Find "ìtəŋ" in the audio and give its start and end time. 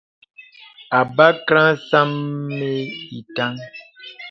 3.17-3.53